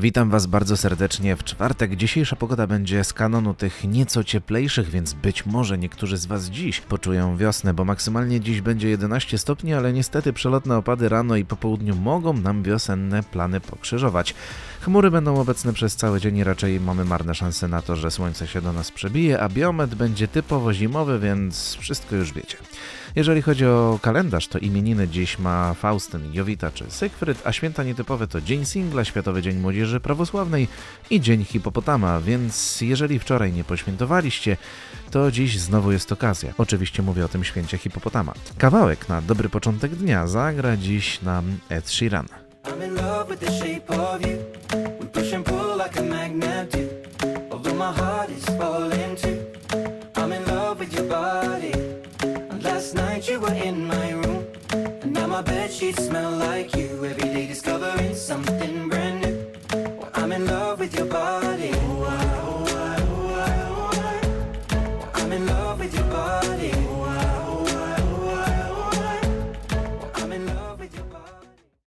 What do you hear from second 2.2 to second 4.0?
pogoda będzie z kanonu tych